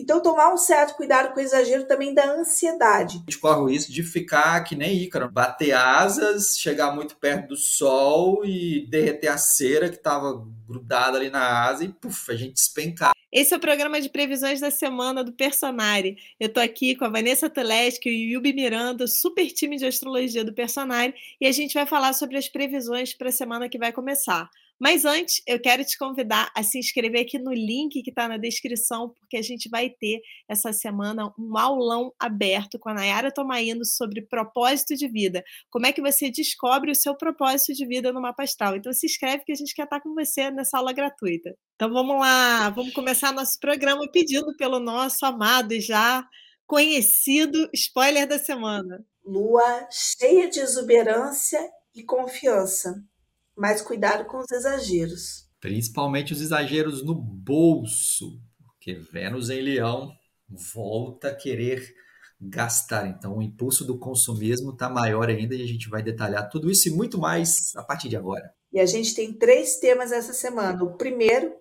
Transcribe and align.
Então, 0.00 0.22
tomar 0.22 0.52
um 0.52 0.56
certo 0.56 0.96
cuidado 0.96 1.32
com 1.34 1.40
o 1.40 1.42
exagero 1.42 1.86
também 1.86 2.14
da 2.14 2.24
ansiedade. 2.32 3.16
A 3.16 3.30
gente 3.30 3.38
corre 3.38 3.60
o 3.60 3.66
risco 3.66 3.92
de 3.92 4.02
ficar 4.02 4.64
que 4.64 4.74
nem 4.74 5.02
Ícaro, 5.02 5.30
bater 5.30 5.72
asas, 5.72 6.58
chegar 6.58 6.94
muito 6.94 7.16
perto 7.16 7.48
do 7.48 7.56
sol 7.56 8.44
e 8.44 8.86
derreter 8.88 9.28
a 9.28 9.36
cera 9.36 9.88
que 9.90 9.96
estava 9.96 10.42
grudada 10.66 11.18
ali 11.18 11.28
na 11.28 11.64
asa 11.64 11.84
e 11.84 11.88
puf, 11.88 12.32
a 12.32 12.36
gente 12.36 12.54
despencar. 12.54 13.12
Esse 13.32 13.54
é 13.54 13.56
o 13.56 13.60
programa 13.60 14.00
de 14.00 14.08
previsões 14.08 14.58
da 14.58 14.72
semana 14.72 15.22
do 15.22 15.32
Personari. 15.32 16.16
Eu 16.38 16.48
estou 16.48 16.62
aqui 16.62 16.96
com 16.96 17.04
a 17.04 17.08
Vanessa 17.08 17.48
Teleschi 17.48 18.08
e 18.08 18.34
o 18.34 18.38
Yubi 18.38 18.52
Miranda, 18.52 19.06
super 19.06 19.46
time 19.52 19.76
de 19.76 19.86
astrologia 19.86 20.44
do 20.44 20.52
Personari, 20.52 21.14
e 21.40 21.46
a 21.46 21.52
gente 21.52 21.74
vai 21.74 21.86
falar 21.86 22.12
sobre 22.12 22.36
as 22.36 22.48
previsões 22.48 23.14
para 23.14 23.28
a 23.28 23.32
semana 23.32 23.68
que 23.68 23.78
vai 23.78 23.92
começar. 23.92 24.50
Mas 24.80 25.04
antes, 25.04 25.42
eu 25.46 25.60
quero 25.60 25.84
te 25.84 25.98
convidar 25.98 26.50
a 26.56 26.62
se 26.62 26.78
inscrever 26.78 27.20
aqui 27.20 27.38
no 27.38 27.52
link 27.52 28.02
que 28.02 28.08
está 28.08 28.26
na 28.26 28.38
descrição, 28.38 29.10
porque 29.10 29.36
a 29.36 29.42
gente 29.42 29.68
vai 29.68 29.90
ter 29.90 30.22
essa 30.48 30.72
semana 30.72 31.30
um 31.38 31.58
aulão 31.58 32.14
aberto 32.18 32.78
com 32.78 32.88
a 32.88 32.94
Nayara 32.94 33.30
Tomaino 33.30 33.84
sobre 33.84 34.22
propósito 34.22 34.96
de 34.96 35.06
vida. 35.06 35.44
Como 35.70 35.84
é 35.84 35.92
que 35.92 36.00
você 36.00 36.30
descobre 36.30 36.90
o 36.90 36.94
seu 36.94 37.14
propósito 37.14 37.74
de 37.74 37.86
vida 37.86 38.10
no 38.10 38.22
mapa 38.22 38.42
astral? 38.42 38.74
Então 38.74 38.90
se 38.90 39.04
inscreve 39.04 39.44
que 39.44 39.52
a 39.52 39.54
gente 39.54 39.74
quer 39.74 39.84
estar 39.84 40.00
com 40.00 40.14
você 40.14 40.50
nessa 40.50 40.78
aula 40.78 40.94
gratuita. 40.94 41.54
Então 41.74 41.92
vamos 41.92 42.18
lá, 42.18 42.70
vamos 42.70 42.94
começar 42.94 43.32
nosso 43.32 43.60
programa 43.60 44.10
pedindo 44.10 44.56
pelo 44.56 44.80
nosso 44.80 45.26
amado 45.26 45.72
e 45.72 45.80
já 45.80 46.26
conhecido 46.66 47.68
spoiler 47.74 48.26
da 48.26 48.38
semana. 48.38 49.04
Lua 49.22 49.86
cheia 49.90 50.48
de 50.48 50.58
exuberância 50.58 51.60
e 51.94 52.02
confiança 52.02 52.94
mas 53.60 53.82
cuidado 53.82 54.24
com 54.24 54.38
os 54.38 54.50
exageros. 54.50 55.46
Principalmente 55.60 56.32
os 56.32 56.40
exageros 56.40 57.04
no 57.04 57.14
bolso, 57.14 58.40
porque 58.64 58.94
Vênus 58.94 59.50
em 59.50 59.60
Leão 59.60 60.10
volta 60.48 61.28
a 61.28 61.34
querer 61.34 61.94
gastar. 62.40 63.06
Então, 63.06 63.36
o 63.36 63.42
impulso 63.42 63.84
do 63.84 63.98
consumismo 63.98 64.70
está 64.70 64.88
maior 64.88 65.28
ainda 65.28 65.54
e 65.54 65.62
a 65.62 65.66
gente 65.66 65.90
vai 65.90 66.02
detalhar 66.02 66.48
tudo 66.48 66.70
isso 66.70 66.88
e 66.88 66.90
muito 66.90 67.18
mais 67.18 67.76
a 67.76 67.82
partir 67.82 68.08
de 68.08 68.16
agora. 68.16 68.50
E 68.72 68.80
a 68.80 68.86
gente 68.86 69.14
tem 69.14 69.30
três 69.30 69.76
temas 69.76 70.10
essa 70.10 70.32
semana. 70.32 70.82
O 70.82 70.96
primeiro, 70.96 71.54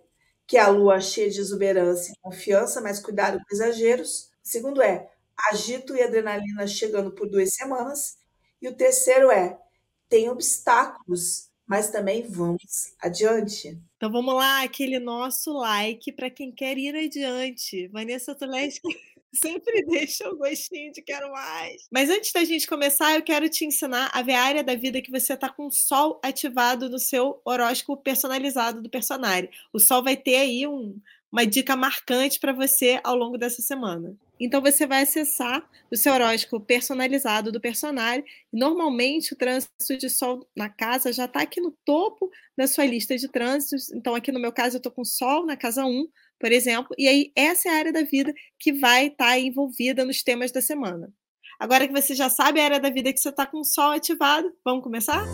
que 0.47 0.55
é 0.55 0.61
a 0.61 0.69
lua 0.69 1.01
cheia 1.01 1.29
de 1.29 1.41
exuberância 1.41 2.13
e 2.13 2.19
confiança, 2.21 2.79
mas 2.79 3.01
cuidado 3.01 3.39
com 3.39 3.53
exageros. 3.53 4.29
O 4.41 4.47
segundo 4.47 4.81
é 4.81 5.05
agito 5.51 5.97
e 5.97 6.01
adrenalina 6.01 6.65
chegando 6.65 7.11
por 7.11 7.29
duas 7.29 7.53
semanas. 7.53 8.19
E 8.61 8.69
o 8.69 8.75
terceiro 8.77 9.29
é 9.29 9.59
tem 10.07 10.29
obstáculos 10.29 11.48
mas 11.69 11.91
também 11.91 12.23
vamos 12.23 12.95
adiante. 12.99 13.77
Então 13.95 14.11
vamos 14.11 14.33
lá, 14.33 14.63
aquele 14.63 14.97
nosso 14.97 15.53
like 15.53 16.11
para 16.13 16.27
quem 16.27 16.51
quer 16.51 16.75
ir 16.79 16.95
adiante. 16.95 17.87
Vanessa 17.89 18.33
Tuleschi 18.33 18.81
sempre 19.31 19.85
deixa 19.85 20.27
o 20.27 20.35
gostinho 20.35 20.91
de 20.91 21.03
quero 21.03 21.31
mais. 21.31 21.87
Mas 21.91 22.09
antes 22.09 22.33
da 22.33 22.43
gente 22.43 22.65
começar, 22.65 23.15
eu 23.15 23.21
quero 23.21 23.47
te 23.47 23.65
ensinar 23.65 24.09
a 24.11 24.23
ver 24.23 24.33
a 24.33 24.43
área 24.43 24.63
da 24.63 24.73
vida 24.73 24.99
que 24.99 25.11
você 25.11 25.33
está 25.33 25.47
com 25.47 25.67
o 25.67 25.71
Sol 25.71 26.19
ativado 26.23 26.89
no 26.89 26.97
seu 26.97 27.39
horóscopo 27.45 28.01
personalizado 28.01 28.81
do 28.81 28.89
personagem. 28.89 29.51
O 29.71 29.79
Sol 29.79 30.03
vai 30.03 30.17
ter 30.17 30.37
aí 30.37 30.65
um, 30.65 30.99
uma 31.31 31.45
dica 31.45 31.75
marcante 31.75 32.39
para 32.39 32.51
você 32.51 32.99
ao 33.03 33.15
longo 33.15 33.37
dessa 33.37 33.61
semana. 33.61 34.17
Então 34.39 34.61
você 34.61 34.87
vai 34.87 35.03
acessar 35.03 35.67
o 35.91 35.97
seu 35.97 36.13
horóscopo 36.13 36.65
personalizado 36.65 37.51
do 37.51 37.59
personagem. 37.59 38.23
Normalmente 38.51 39.33
o 39.33 39.35
trânsito 39.35 39.97
de 39.97 40.09
sol 40.09 40.47
na 40.55 40.69
casa 40.69 41.11
já 41.11 41.25
está 41.25 41.41
aqui 41.41 41.59
no 41.59 41.71
topo 41.83 42.31
da 42.57 42.67
sua 42.67 42.85
lista 42.85 43.17
de 43.17 43.27
trânsitos. 43.27 43.91
Então, 43.91 44.15
aqui 44.15 44.31
no 44.31 44.39
meu 44.39 44.51
caso, 44.51 44.75
eu 44.75 44.79
estou 44.79 44.91
com 44.91 45.05
Sol 45.05 45.45
na 45.45 45.55
casa 45.55 45.85
1, 45.85 46.07
por 46.39 46.51
exemplo, 46.51 46.95
e 46.97 47.07
aí 47.07 47.31
essa 47.35 47.69
é 47.69 47.71
a 47.71 47.77
área 47.77 47.93
da 47.93 48.03
vida 48.03 48.33
que 48.59 48.73
vai 48.73 49.07
estar 49.07 49.25
tá 49.25 49.39
envolvida 49.39 50.05
nos 50.05 50.23
temas 50.23 50.51
da 50.51 50.61
semana. 50.61 51.11
Agora 51.59 51.87
que 51.87 51.93
você 51.93 52.15
já 52.15 52.29
sabe 52.29 52.59
a 52.59 52.65
área 52.65 52.79
da 52.79 52.89
vida 52.89 53.11
que 53.11 53.19
você 53.19 53.29
está 53.29 53.45
com 53.45 53.59
o 53.59 53.65
Sol 53.65 53.91
ativado, 53.91 54.53
vamos 54.63 54.83
começar? 54.83 55.25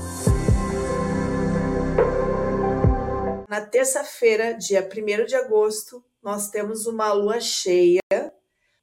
Na 3.47 3.61
terça-feira, 3.61 4.53
dia 4.53 4.87
1 4.87 5.25
de 5.25 5.35
agosto, 5.35 6.03
nós 6.21 6.49
temos 6.49 6.87
uma 6.87 7.13
lua 7.13 7.39
cheia 7.39 8.01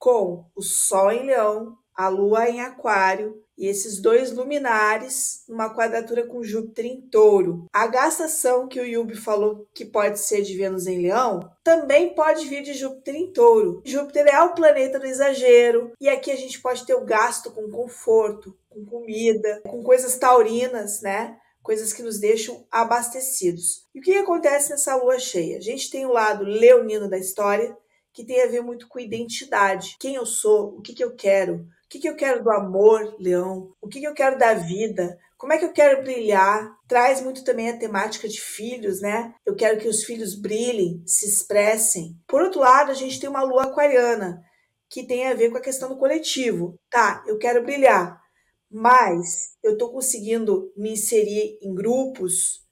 com 0.02 0.44
o 0.56 0.60
Sol 0.60 1.12
em 1.12 1.26
Leão, 1.26 1.78
a 1.94 2.08
Lua 2.08 2.48
em 2.48 2.60
Aquário 2.60 3.40
e 3.56 3.68
esses 3.68 4.00
dois 4.02 4.32
luminares 4.32 5.44
numa 5.48 5.72
quadratura 5.72 6.26
com 6.26 6.42
Júpiter 6.42 6.86
em 6.86 7.00
Touro. 7.02 7.66
A 7.72 7.86
gastação 7.86 8.66
que 8.66 8.80
o 8.80 8.84
Yubi 8.84 9.14
falou 9.14 9.64
que 9.72 9.84
pode 9.84 10.18
ser 10.18 10.42
de 10.42 10.56
Vênus 10.56 10.88
em 10.88 11.00
Leão 11.00 11.48
também 11.62 12.16
pode 12.16 12.48
vir 12.48 12.64
de 12.64 12.74
Júpiter 12.74 13.14
em 13.14 13.32
Touro. 13.32 13.80
Júpiter 13.84 14.26
é 14.26 14.42
o 14.42 14.56
planeta 14.56 14.98
do 14.98 15.06
exagero 15.06 15.92
e 16.00 16.08
aqui 16.08 16.32
a 16.32 16.36
gente 16.36 16.60
pode 16.60 16.84
ter 16.84 16.94
o 16.94 17.04
gasto 17.04 17.52
com 17.52 17.70
conforto, 17.70 18.58
com 18.68 18.84
comida, 18.84 19.62
com 19.68 19.84
coisas 19.84 20.16
taurinas, 20.16 21.00
né? 21.00 21.36
Coisas 21.62 21.92
que 21.92 22.02
nos 22.02 22.18
deixam 22.18 22.66
abastecidos. 22.72 23.86
E 23.94 24.00
o 24.00 24.02
que 24.02 24.16
acontece 24.16 24.70
nessa 24.70 24.96
lua 24.96 25.20
cheia? 25.20 25.58
A 25.58 25.60
gente 25.60 25.88
tem 25.92 26.04
o 26.04 26.12
lado 26.12 26.42
leonino 26.42 27.08
da 27.08 27.16
história, 27.16 27.76
que 28.12 28.24
tem 28.24 28.42
a 28.42 28.48
ver 28.48 28.62
muito 28.62 28.88
com 28.88 29.00
identidade. 29.00 29.96
Quem 29.98 30.14
eu 30.14 30.26
sou, 30.26 30.76
o 30.76 30.82
que, 30.82 30.92
que 30.92 31.02
eu 31.02 31.14
quero, 31.14 31.54
o 31.56 31.88
que, 31.88 31.98
que 31.98 32.08
eu 32.08 32.16
quero 32.16 32.42
do 32.42 32.50
amor, 32.50 33.16
Leão, 33.18 33.72
o 33.80 33.88
que, 33.88 34.00
que 34.00 34.06
eu 34.06 34.14
quero 34.14 34.38
da 34.38 34.54
vida, 34.54 35.18
como 35.42 35.52
é 35.52 35.58
que 35.58 35.64
eu 35.64 35.72
quero 35.72 36.04
brilhar? 36.04 36.72
Traz 36.86 37.20
muito 37.20 37.42
também 37.42 37.68
a 37.68 37.76
temática 37.76 38.28
de 38.28 38.40
filhos, 38.40 39.00
né? 39.00 39.34
Eu 39.44 39.56
quero 39.56 39.76
que 39.80 39.88
os 39.88 40.04
filhos 40.04 40.36
brilhem, 40.36 41.02
se 41.04 41.26
expressem. 41.26 42.16
Por 42.28 42.42
outro 42.42 42.60
lado, 42.60 42.92
a 42.92 42.94
gente 42.94 43.18
tem 43.18 43.28
uma 43.28 43.42
lua 43.42 43.64
aquariana, 43.64 44.40
que 44.88 45.04
tem 45.04 45.26
a 45.26 45.34
ver 45.34 45.50
com 45.50 45.58
a 45.58 45.60
questão 45.60 45.88
do 45.88 45.98
coletivo. 45.98 46.78
Tá, 46.88 47.24
eu 47.26 47.38
quero 47.38 47.64
brilhar, 47.64 48.22
mas 48.70 49.56
eu 49.64 49.72
estou 49.72 49.90
conseguindo 49.90 50.72
me 50.76 50.92
inserir 50.92 51.58
em 51.60 51.74
grupos. 51.74 52.64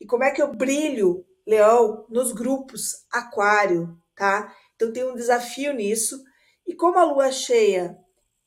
E 0.00 0.06
como 0.06 0.24
é 0.24 0.30
que 0.30 0.40
eu 0.40 0.50
brilho, 0.50 1.26
Leão, 1.46 2.06
nos 2.08 2.32
grupos 2.32 3.04
aquário, 3.12 3.98
tá? 4.16 4.50
Então 4.84 4.92
tem 4.92 5.04
um 5.04 5.14
desafio 5.14 5.72
nisso. 5.72 6.22
E 6.66 6.74
como 6.74 6.98
a 6.98 7.04
lua 7.04 7.32
cheia 7.32 7.98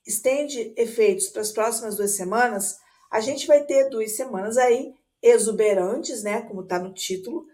estende 0.05 0.73
efeitos 0.77 1.29
para 1.29 1.41
as 1.41 1.51
próximas 1.51 1.95
duas 1.95 2.11
semanas, 2.15 2.77
a 3.11 3.19
gente 3.19 3.47
vai 3.47 3.63
ter 3.63 3.89
duas 3.89 4.15
semanas 4.15 4.57
aí 4.57 4.93
exuberantes, 5.21 6.23
né, 6.23 6.41
como 6.43 6.61
está 6.61 6.79
no 6.79 6.93
título, 6.93 7.45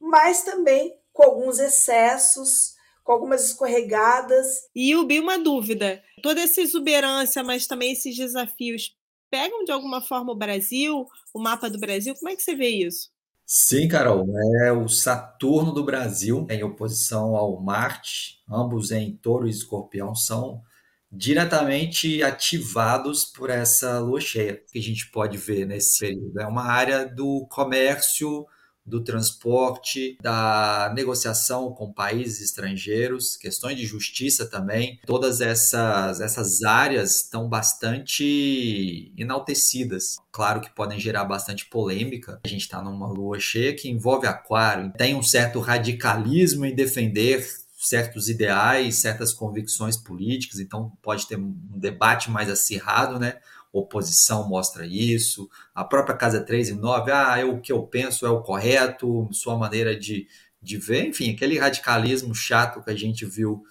mas 0.00 0.42
também 0.42 0.92
com 1.12 1.22
alguns 1.22 1.58
excessos, 1.60 2.74
com 3.04 3.12
algumas 3.12 3.44
escorregadas. 3.46 4.68
E 4.74 4.96
Ubi, 4.96 5.20
uma 5.20 5.38
dúvida: 5.38 6.02
toda 6.22 6.40
essa 6.40 6.60
exuberância, 6.60 7.44
mas 7.44 7.66
também 7.66 7.92
esses 7.92 8.16
desafios, 8.16 8.96
pegam 9.30 9.64
de 9.64 9.70
alguma 9.70 10.00
forma 10.00 10.32
o 10.32 10.36
Brasil, 10.36 11.06
o 11.32 11.40
mapa 11.40 11.70
do 11.70 11.78
Brasil? 11.78 12.14
Como 12.16 12.30
é 12.30 12.36
que 12.36 12.42
você 12.42 12.54
vê 12.54 12.68
isso? 12.68 13.11
Sim, 13.46 13.86
Carol, 13.88 14.26
é 14.64 14.72
o 14.72 14.88
Saturno 14.88 15.72
do 15.72 15.84
Brasil 15.84 16.46
em 16.48 16.62
oposição 16.62 17.36
ao 17.36 17.60
Marte, 17.60 18.42
ambos 18.48 18.90
em 18.90 19.14
Touro 19.16 19.46
e 19.46 19.50
Escorpião, 19.50 20.14
são 20.14 20.62
diretamente 21.10 22.22
ativados 22.22 23.24
por 23.26 23.50
essa 23.50 23.98
lua 24.00 24.20
cheia 24.20 24.62
que 24.72 24.78
a 24.78 24.82
gente 24.82 25.10
pode 25.10 25.36
ver 25.36 25.66
nesse 25.66 25.98
período. 26.00 26.40
É 26.40 26.46
uma 26.46 26.64
área 26.64 27.04
do 27.06 27.46
comércio, 27.50 28.46
do 28.84 29.02
transporte, 29.02 30.16
da 30.20 30.92
negociação 30.94 31.72
com 31.72 31.92
países 31.92 32.40
estrangeiros, 32.40 33.36
questões 33.36 33.76
de 33.76 33.86
justiça 33.86 34.46
também. 34.46 34.98
Todas 35.06 35.40
essas, 35.40 36.20
essas 36.20 36.62
áreas 36.62 37.22
estão 37.22 37.48
bastante 37.48 39.12
enaltecidas. 39.16 40.16
Claro 40.30 40.60
que 40.60 40.74
podem 40.74 40.98
gerar 40.98 41.24
bastante 41.24 41.66
polêmica. 41.66 42.40
A 42.44 42.48
gente 42.48 42.62
está 42.62 42.82
numa 42.82 43.08
lua 43.08 43.38
cheia 43.38 43.74
que 43.74 43.88
envolve 43.88 44.26
aquário, 44.26 44.92
tem 44.96 45.14
um 45.14 45.22
certo 45.22 45.60
radicalismo 45.60 46.64
em 46.64 46.74
defender 46.74 47.46
certos 47.82 48.28
ideais, 48.28 49.00
certas 49.00 49.34
convicções 49.34 49.96
políticas, 49.96 50.60
então 50.60 50.92
pode 51.02 51.26
ter 51.26 51.36
um 51.36 51.52
debate 51.76 52.30
mais 52.30 52.48
acirrado, 52.48 53.18
né? 53.18 53.40
Oposição 53.72 54.48
mostra 54.48 54.86
isso, 54.86 55.48
a 55.74 55.82
própria 55.82 56.16
Casa 56.16 56.40
3 56.40 56.70
e 56.70 56.74
9, 56.74 57.10
ah, 57.10 57.40
eu, 57.40 57.54
o 57.54 57.60
que 57.60 57.72
eu 57.72 57.82
penso 57.82 58.26
é 58.26 58.30
o 58.30 58.42
correto, 58.42 59.28
sua 59.32 59.56
maneira 59.56 59.98
de, 59.98 60.26
de 60.60 60.76
ver, 60.76 61.06
enfim, 61.06 61.32
aquele 61.32 61.58
radicalismo 61.58 62.34
chato 62.34 62.82
que 62.82 62.90
a 62.90 62.96
gente 62.96 63.24
viu 63.24 63.62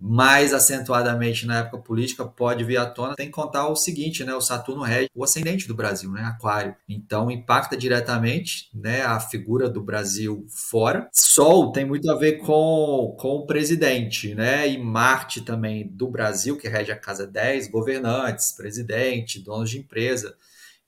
mais 0.00 0.54
acentuadamente 0.54 1.44
na 1.44 1.58
época 1.58 1.78
política 1.78 2.24
pode 2.24 2.62
vir 2.62 2.76
à 2.76 2.86
tona. 2.86 3.16
Tem 3.16 3.26
que 3.26 3.32
contar 3.32 3.68
o 3.68 3.74
seguinte, 3.74 4.24
né? 4.24 4.34
O 4.34 4.40
Saturno 4.40 4.82
rege 4.82 5.08
o 5.14 5.24
ascendente 5.24 5.66
do 5.66 5.74
Brasil, 5.74 6.10
né? 6.12 6.22
Aquário. 6.22 6.74
Então 6.88 7.30
impacta 7.30 7.76
diretamente, 7.76 8.68
né? 8.72 9.02
A 9.02 9.18
figura 9.18 9.68
do 9.68 9.82
Brasil 9.82 10.46
fora. 10.48 11.08
Sol 11.12 11.72
tem 11.72 11.84
muito 11.84 12.08
a 12.10 12.16
ver 12.16 12.38
com, 12.38 13.16
com 13.18 13.36
o 13.36 13.46
presidente, 13.46 14.34
né? 14.34 14.68
E 14.68 14.78
Marte 14.78 15.40
também 15.40 15.88
do 15.88 16.08
Brasil, 16.08 16.56
que 16.56 16.68
rege 16.68 16.92
a 16.92 16.98
casa 16.98 17.26
10, 17.26 17.68
governantes, 17.68 18.52
presidente, 18.52 19.40
donos 19.40 19.70
de 19.70 19.78
empresa. 19.78 20.36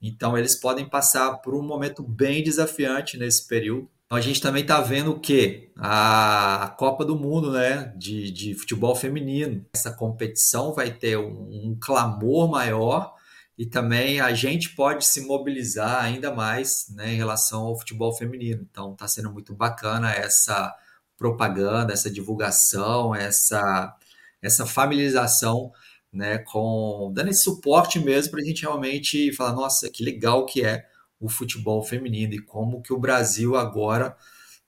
Então 0.00 0.38
eles 0.38 0.54
podem 0.54 0.88
passar 0.88 1.38
por 1.38 1.54
um 1.54 1.62
momento 1.62 2.02
bem 2.02 2.42
desafiante 2.42 3.18
nesse 3.18 3.46
período 3.46 3.90
a 4.12 4.20
gente 4.20 4.40
também 4.40 4.62
está 4.62 4.80
vendo 4.80 5.12
o 5.12 5.20
quê? 5.20 5.70
A 5.76 6.74
Copa 6.76 7.04
do 7.04 7.16
Mundo 7.16 7.52
né? 7.52 7.94
de, 7.96 8.30
de 8.32 8.54
futebol 8.54 8.96
feminino. 8.96 9.64
Essa 9.72 9.92
competição 9.92 10.74
vai 10.74 10.90
ter 10.90 11.16
um, 11.16 11.70
um 11.70 11.78
clamor 11.80 12.50
maior 12.50 13.14
e 13.56 13.64
também 13.64 14.20
a 14.20 14.34
gente 14.34 14.74
pode 14.74 15.04
se 15.06 15.20
mobilizar 15.20 16.02
ainda 16.02 16.34
mais 16.34 16.86
né, 16.96 17.12
em 17.12 17.16
relação 17.16 17.66
ao 17.66 17.78
futebol 17.78 18.12
feminino. 18.12 18.66
Então 18.68 18.94
está 18.94 19.06
sendo 19.06 19.30
muito 19.32 19.54
bacana 19.54 20.12
essa 20.12 20.74
propaganda, 21.16 21.92
essa 21.92 22.10
divulgação, 22.10 23.14
essa, 23.14 23.94
essa 24.42 24.66
familiarização 24.66 25.70
né, 26.12 26.38
com 26.38 27.12
dando 27.14 27.28
esse 27.28 27.42
suporte 27.44 28.00
mesmo 28.00 28.32
para 28.32 28.40
a 28.40 28.44
gente 28.44 28.62
realmente 28.62 29.32
falar, 29.34 29.52
nossa, 29.52 29.88
que 29.88 30.02
legal 30.02 30.44
que 30.46 30.64
é 30.64 30.84
o 31.20 31.28
futebol 31.28 31.82
feminino 31.82 32.34
e 32.34 32.40
como 32.40 32.82
que 32.82 32.92
o 32.92 32.98
Brasil 32.98 33.54
agora 33.54 34.16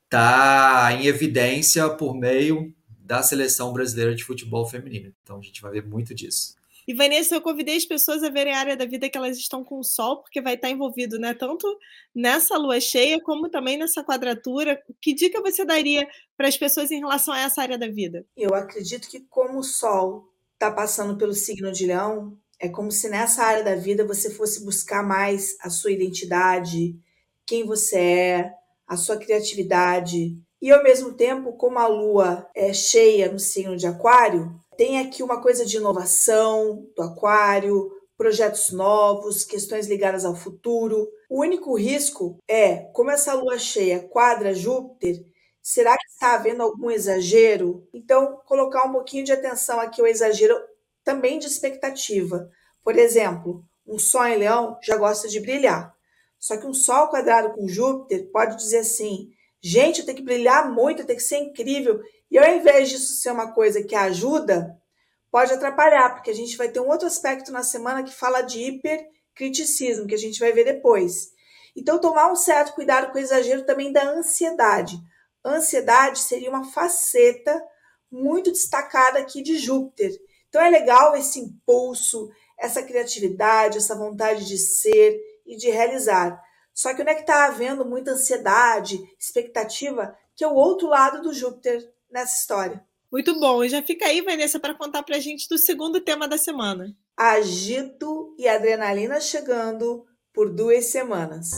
está 0.04 0.90
em 0.92 1.06
evidência 1.06 1.88
por 1.88 2.14
meio 2.14 2.72
da 2.86 3.22
seleção 3.22 3.72
brasileira 3.72 4.14
de 4.14 4.24
futebol 4.24 4.66
feminino. 4.66 5.12
Então 5.22 5.38
a 5.38 5.42
gente 5.42 5.62
vai 5.62 5.72
ver 5.72 5.86
muito 5.86 6.14
disso. 6.14 6.54
E 6.86 6.94
Vanessa, 6.94 7.36
eu 7.36 7.40
convidei 7.40 7.76
as 7.76 7.84
pessoas 7.84 8.22
a 8.24 8.28
verem 8.28 8.52
a 8.52 8.58
área 8.58 8.76
da 8.76 8.84
vida 8.84 9.08
que 9.08 9.16
elas 9.16 9.38
estão 9.38 9.62
com 9.62 9.78
o 9.78 9.84
sol, 9.84 10.20
porque 10.20 10.40
vai 10.40 10.54
estar 10.54 10.68
envolvido, 10.68 11.16
né, 11.18 11.32
tanto 11.32 11.66
nessa 12.14 12.58
lua 12.58 12.80
cheia 12.80 13.20
como 13.22 13.48
também 13.48 13.78
nessa 13.78 14.02
quadratura. 14.02 14.82
Que 15.00 15.14
dica 15.14 15.40
você 15.40 15.64
daria 15.64 16.08
para 16.36 16.48
as 16.48 16.56
pessoas 16.56 16.90
em 16.90 16.98
relação 16.98 17.32
a 17.32 17.40
essa 17.40 17.62
área 17.62 17.78
da 17.78 17.88
vida? 17.88 18.26
Eu 18.36 18.54
acredito 18.54 19.08
que 19.08 19.20
como 19.30 19.60
o 19.60 19.64
sol 19.64 20.28
está 20.54 20.72
passando 20.72 21.16
pelo 21.16 21.32
signo 21.32 21.70
de 21.70 21.86
Leão, 21.86 22.36
é 22.62 22.68
como 22.68 22.92
se 22.92 23.08
nessa 23.08 23.42
área 23.42 23.64
da 23.64 23.74
vida 23.74 24.06
você 24.06 24.30
fosse 24.30 24.64
buscar 24.64 25.02
mais 25.02 25.56
a 25.60 25.68
sua 25.68 25.90
identidade, 25.90 26.96
quem 27.44 27.66
você 27.66 27.98
é, 27.98 28.52
a 28.86 28.96
sua 28.96 29.16
criatividade. 29.16 30.38
E 30.60 30.70
ao 30.70 30.80
mesmo 30.84 31.12
tempo, 31.12 31.54
como 31.54 31.80
a 31.80 31.88
lua 31.88 32.48
é 32.54 32.72
cheia 32.72 33.32
no 33.32 33.38
signo 33.40 33.76
de 33.76 33.84
Aquário, 33.84 34.54
tem 34.76 35.00
aqui 35.00 35.24
uma 35.24 35.42
coisa 35.42 35.66
de 35.66 35.76
inovação 35.76 36.86
do 36.96 37.02
Aquário, 37.02 37.90
projetos 38.16 38.70
novos, 38.70 39.44
questões 39.44 39.88
ligadas 39.88 40.24
ao 40.24 40.36
futuro. 40.36 41.08
O 41.28 41.40
único 41.40 41.76
risco 41.76 42.38
é, 42.46 42.76
como 42.92 43.10
essa 43.10 43.34
lua 43.34 43.58
cheia 43.58 43.98
quadra 43.98 44.54
Júpiter, 44.54 45.20
Será 45.62 45.96
que 45.96 46.08
está 46.08 46.34
havendo 46.34 46.60
algum 46.60 46.90
exagero? 46.90 47.86
Então, 47.94 48.40
colocar 48.46 48.84
um 48.84 48.92
pouquinho 48.92 49.24
de 49.24 49.30
atenção 49.30 49.78
aqui 49.78 50.00
ao 50.00 50.08
exagero 50.08 50.60
também 51.04 51.38
de 51.38 51.46
expectativa. 51.46 52.48
Por 52.82 52.96
exemplo, 52.96 53.64
um 53.86 53.98
Sol 53.98 54.26
em 54.26 54.38
Leão 54.38 54.78
já 54.82 54.96
gosta 54.96 55.28
de 55.28 55.40
brilhar. 55.40 55.94
Só 56.38 56.56
que 56.56 56.66
um 56.66 56.74
Sol 56.74 57.08
quadrado 57.08 57.54
com 57.54 57.68
Júpiter 57.68 58.30
pode 58.30 58.56
dizer 58.56 58.78
assim: 58.78 59.30
gente, 59.60 60.00
eu 60.00 60.06
tenho 60.06 60.18
que 60.18 60.24
brilhar 60.24 60.70
muito, 60.70 61.02
eu 61.02 61.06
tenho 61.06 61.18
que 61.18 61.24
ser 61.24 61.38
incrível. 61.38 62.00
E 62.30 62.38
ao 62.38 62.48
invés 62.48 62.88
disso 62.88 63.14
ser 63.14 63.30
uma 63.30 63.52
coisa 63.52 63.82
que 63.82 63.94
ajuda, 63.94 64.76
pode 65.30 65.52
atrapalhar, 65.52 66.14
porque 66.14 66.30
a 66.30 66.34
gente 66.34 66.56
vai 66.56 66.68
ter 66.68 66.80
um 66.80 66.88
outro 66.88 67.06
aspecto 67.06 67.52
na 67.52 67.62
semana 67.62 68.02
que 68.02 68.14
fala 68.14 68.42
de 68.42 68.60
hipercriticismo, 68.60 70.06
que 70.06 70.14
a 70.14 70.18
gente 70.18 70.40
vai 70.40 70.52
ver 70.52 70.64
depois. 70.64 71.30
Então, 71.76 72.00
tomar 72.00 72.30
um 72.30 72.36
certo 72.36 72.74
cuidado 72.74 73.10
com 73.10 73.18
o 73.18 73.20
exagero 73.20 73.64
também 73.64 73.92
da 73.92 74.02
ansiedade 74.02 74.96
ansiedade 75.44 76.20
seria 76.20 76.50
uma 76.50 76.64
faceta 76.64 77.62
muito 78.10 78.52
destacada 78.52 79.18
aqui 79.18 79.42
de 79.42 79.56
Júpiter. 79.58 80.10
Então 80.52 80.62
é 80.62 80.68
legal 80.68 81.16
esse 81.16 81.40
impulso, 81.40 82.30
essa 82.58 82.82
criatividade, 82.82 83.78
essa 83.78 83.96
vontade 83.96 84.44
de 84.44 84.58
ser 84.58 85.18
e 85.46 85.56
de 85.56 85.70
realizar. 85.70 86.38
Só 86.74 86.92
que 86.92 87.00
onde 87.00 87.10
é 87.10 87.14
que 87.14 87.22
está 87.22 87.46
havendo 87.46 87.86
muita 87.86 88.10
ansiedade, 88.10 89.02
expectativa, 89.18 90.14
que 90.36 90.44
é 90.44 90.46
o 90.46 90.54
outro 90.54 90.88
lado 90.88 91.22
do 91.22 91.32
Júpiter 91.32 91.82
nessa 92.10 92.38
história. 92.38 92.84
Muito 93.10 93.40
bom. 93.40 93.64
E 93.64 93.70
já 93.70 93.82
fica 93.82 94.04
aí, 94.04 94.20
Vanessa, 94.20 94.60
para 94.60 94.74
contar 94.74 95.02
para 95.02 95.16
a 95.16 95.20
gente 95.20 95.48
do 95.48 95.56
segundo 95.56 96.02
tema 96.02 96.28
da 96.28 96.36
semana. 96.36 96.94
Agito 97.16 98.34
e 98.38 98.46
adrenalina 98.46 99.22
chegando 99.22 100.04
por 100.34 100.50
duas 100.54 100.84
semanas. 100.84 101.50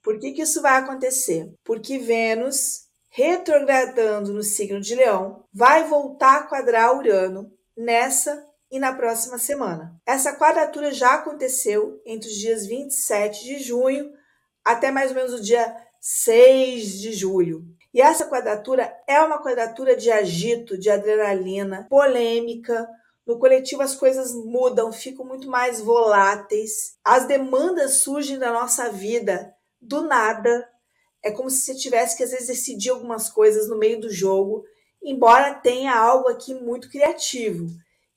Por 0.00 0.20
que, 0.20 0.30
que 0.30 0.42
isso 0.42 0.62
vai 0.62 0.76
acontecer? 0.76 1.52
Porque 1.64 1.98
Vênus, 1.98 2.87
retrogradando 3.18 4.32
no 4.32 4.44
signo 4.44 4.80
de 4.80 4.94
Leão, 4.94 5.42
vai 5.52 5.82
voltar 5.82 6.36
a 6.36 6.42
quadrar 6.44 6.96
Urano 6.96 7.50
nessa 7.76 8.46
e 8.70 8.78
na 8.78 8.92
próxima 8.92 9.38
semana. 9.38 10.00
Essa 10.06 10.36
quadratura 10.36 10.92
já 10.92 11.14
aconteceu 11.14 12.00
entre 12.06 12.28
os 12.28 12.36
dias 12.36 12.64
27 12.64 13.44
de 13.44 13.58
junho 13.58 14.12
até 14.64 14.92
mais 14.92 15.10
ou 15.10 15.16
menos 15.16 15.34
o 15.34 15.42
dia 15.42 15.76
6 16.00 17.00
de 17.00 17.12
julho. 17.12 17.64
E 17.92 18.00
essa 18.00 18.24
quadratura 18.24 18.94
é 19.08 19.20
uma 19.20 19.42
quadratura 19.42 19.96
de 19.96 20.12
agito, 20.12 20.78
de 20.78 20.88
adrenalina, 20.88 21.88
polêmica. 21.90 22.88
No 23.26 23.40
coletivo 23.40 23.82
as 23.82 23.96
coisas 23.96 24.32
mudam, 24.32 24.92
ficam 24.92 25.24
muito 25.24 25.50
mais 25.50 25.80
voláteis. 25.80 26.96
As 27.04 27.26
demandas 27.26 27.94
surgem 27.94 28.38
da 28.38 28.52
nossa 28.52 28.90
vida 28.90 29.52
do 29.80 30.02
nada. 30.02 30.68
É 31.28 31.32
como 31.32 31.50
se 31.50 31.60
você 31.60 31.74
tivesse 31.74 32.16
que 32.16 32.22
às 32.22 32.30
vezes 32.30 32.48
decidir 32.48 32.90
algumas 32.90 33.28
coisas 33.28 33.68
no 33.68 33.78
meio 33.78 34.00
do 34.00 34.10
jogo, 34.10 34.64
embora 35.02 35.54
tenha 35.54 35.94
algo 35.94 36.28
aqui 36.28 36.54
muito 36.54 36.90
criativo. 36.90 37.66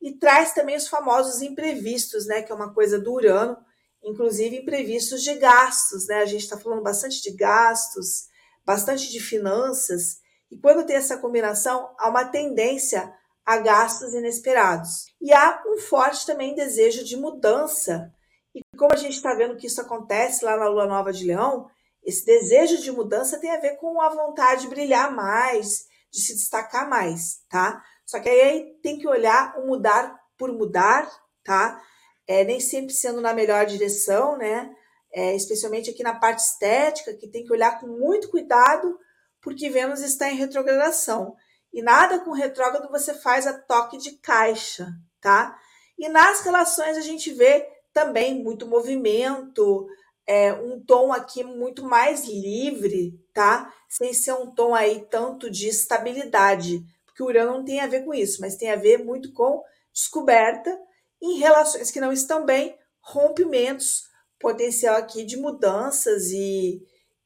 E 0.01 0.13
traz 0.13 0.53
também 0.53 0.75
os 0.75 0.87
famosos 0.87 1.41
imprevistos, 1.41 2.25
né? 2.25 2.41
Que 2.41 2.51
é 2.51 2.55
uma 2.55 2.73
coisa 2.73 2.99
do 2.99 3.13
Urano, 3.13 3.57
inclusive 4.03 4.57
imprevistos 4.57 5.21
de 5.21 5.35
gastos, 5.35 6.07
né? 6.07 6.21
A 6.21 6.25
gente 6.25 6.41
está 6.41 6.57
falando 6.57 6.81
bastante 6.81 7.21
de 7.21 7.31
gastos, 7.31 8.27
bastante 8.65 9.11
de 9.11 9.19
finanças, 9.19 10.19
e 10.49 10.57
quando 10.57 10.85
tem 10.85 10.95
essa 10.95 11.17
combinação, 11.17 11.93
há 11.97 12.09
uma 12.09 12.25
tendência 12.25 13.13
a 13.45 13.57
gastos 13.57 14.13
inesperados. 14.13 15.05
E 15.21 15.33
há 15.33 15.63
um 15.65 15.77
forte 15.77 16.25
também 16.25 16.55
desejo 16.55 17.03
de 17.03 17.15
mudança 17.15 18.11
e 18.53 18.61
como 18.77 18.93
a 18.93 18.97
gente 18.97 19.15
está 19.15 19.33
vendo 19.33 19.55
que 19.55 19.67
isso 19.67 19.79
acontece 19.81 20.43
lá 20.43 20.57
na 20.57 20.67
Lua 20.67 20.85
Nova 20.85 21.13
de 21.13 21.25
Leão, 21.25 21.67
esse 22.03 22.25
desejo 22.25 22.77
de 22.77 22.91
mudança 22.91 23.39
tem 23.39 23.51
a 23.51 23.59
ver 23.59 23.77
com 23.77 24.01
a 24.01 24.09
vontade 24.09 24.61
de 24.61 24.67
brilhar 24.67 25.13
mais, 25.13 25.85
de 26.11 26.19
se 26.19 26.33
destacar 26.33 26.89
mais, 26.89 27.41
tá? 27.49 27.81
Só 28.05 28.19
que 28.19 28.27
aí 28.27 28.77
tem 28.81 28.97
que 28.97 29.07
olhar 29.07 29.57
o 29.59 29.67
mudar 29.67 30.19
por 30.37 30.51
mudar, 30.51 31.09
tá? 31.43 31.81
É, 32.27 32.43
nem 32.43 32.59
sempre 32.59 32.93
sendo 32.93 33.21
na 33.21 33.33
melhor 33.33 33.65
direção, 33.65 34.37
né? 34.37 34.73
É, 35.13 35.35
especialmente 35.35 35.89
aqui 35.89 36.03
na 36.03 36.15
parte 36.15 36.39
estética, 36.39 37.13
que 37.13 37.27
tem 37.27 37.43
que 37.43 37.53
olhar 37.53 37.79
com 37.79 37.87
muito 37.87 38.29
cuidado, 38.29 38.97
porque 39.41 39.69
Vênus 39.69 40.01
está 40.01 40.29
em 40.29 40.35
retrogradação. 40.35 41.35
E 41.73 41.81
nada 41.81 42.19
com 42.19 42.31
retrógrado 42.31 42.89
você 42.89 43.13
faz 43.13 43.47
a 43.47 43.57
toque 43.57 43.97
de 43.97 44.17
caixa, 44.17 44.87
tá? 45.21 45.57
E 45.97 46.09
nas 46.09 46.41
relações 46.41 46.97
a 46.97 47.01
gente 47.01 47.31
vê 47.31 47.67
também 47.93 48.43
muito 48.43 48.67
movimento, 48.67 49.87
é, 50.27 50.53
um 50.53 50.79
tom 50.79 51.11
aqui 51.11 51.43
muito 51.43 51.83
mais 51.83 52.27
livre, 52.27 53.19
tá? 53.33 53.73
Sem 53.89 54.13
ser 54.13 54.33
um 54.33 54.51
tom 54.51 54.73
aí 54.73 55.05
tanto 55.09 55.49
de 55.49 55.67
estabilidade, 55.67 56.83
porque 57.05 57.23
Urano 57.23 57.57
não 57.57 57.65
tem 57.65 57.79
a 57.79 57.87
ver 57.87 58.05
com 58.05 58.13
isso, 58.13 58.39
mas 58.41 58.55
tem 58.55 58.71
a 58.71 58.75
ver 58.75 59.03
muito 59.03 59.33
com 59.33 59.61
descoberta 59.93 60.77
em 61.21 61.37
relações 61.37 61.91
que 61.91 61.99
não 61.99 62.11
estão 62.11 62.45
bem, 62.45 62.75
rompimentos, 63.01 64.03
potencial 64.39 64.95
aqui 64.95 65.23
de 65.23 65.37
mudanças 65.37 66.31
e, 66.31 66.81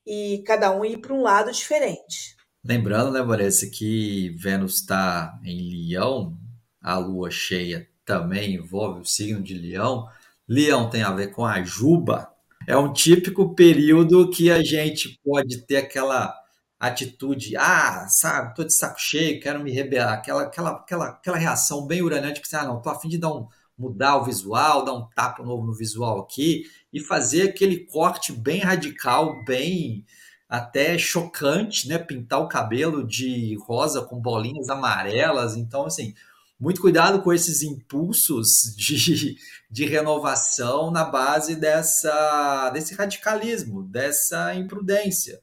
e 0.06 0.44
cada 0.46 0.76
um 0.76 0.84
ir 0.84 0.98
para 0.98 1.14
um 1.14 1.22
lado 1.22 1.52
diferente. 1.52 2.36
Lembrando, 2.64 3.12
né, 3.12 3.22
Vanessa, 3.22 3.68
que 3.68 4.36
Vênus 4.38 4.80
está 4.80 5.40
em 5.44 5.88
Leão, 5.88 6.36
a 6.82 6.98
lua 6.98 7.30
cheia 7.30 7.88
também 8.04 8.56
envolve 8.56 9.02
o 9.02 9.06
signo 9.06 9.42
de 9.42 9.54
Leão, 9.54 10.08
Leão 10.48 10.90
tem 10.90 11.02
a 11.02 11.12
ver 11.12 11.32
com 11.32 11.44
a 11.44 11.64
juba. 11.64 12.32
É 12.68 12.76
um 12.78 12.92
típico 12.92 13.54
período 13.54 14.30
que 14.30 14.52
a 14.52 14.64
gente 14.64 15.20
pode 15.24 15.66
ter 15.68 15.78
aquela 15.78 16.34
atitude, 16.80 17.56
ah, 17.58 18.08
sabe, 18.10 18.56
tô 18.56 18.64
de 18.64 18.76
saco 18.76 19.00
cheio, 19.00 19.40
quero 19.40 19.64
me 19.64 19.72
rebelar, 19.72 20.14
aquela, 20.14 20.44
aquela, 20.44 20.72
aquela, 20.72 21.06
aquela 21.10 21.38
reação 21.38 21.86
bem 21.86 22.02
uraniante, 22.02 22.42
que 22.42 22.56
ah, 22.56 22.66
não, 22.66 22.82
tô 22.82 22.90
a 22.90 23.00
fim 23.00 23.08
de 23.08 23.18
dar 23.18 23.34
um, 23.34 23.48
mudar 23.78 24.18
o 24.18 24.24
visual, 24.24 24.84
dar 24.84 24.94
um 24.94 25.08
tapa 25.16 25.44
novo 25.44 25.66
no 25.66 25.74
visual 25.74 26.20
aqui 26.20 26.64
e 26.92 27.00
fazer 27.00 27.50
aquele 27.50 27.86
corte 27.86 28.32
bem 28.32 28.60
radical, 28.60 29.44
bem 29.46 30.06
até 30.50 30.98
chocante, 30.98 31.88
né? 31.88 31.98
Pintar 31.98 32.40
o 32.42 32.48
cabelo 32.48 33.06
de 33.06 33.58
rosa 33.66 34.02
com 34.02 34.20
bolinhas 34.20 34.70
amarelas. 34.70 35.56
Então, 35.56 35.86
assim, 35.86 36.14
muito 36.60 36.82
cuidado 36.82 37.22
com 37.22 37.34
esses 37.34 37.62
impulsos 37.62 38.74
de, 38.78 39.36
de 39.70 39.86
renovação 39.86 40.90
na 40.92 41.04
base 41.04 41.56
dessa, 41.56 42.70
desse 42.72 42.96
radicalismo, 42.96 43.84
dessa 43.84 44.56
imprudência. 44.56 45.42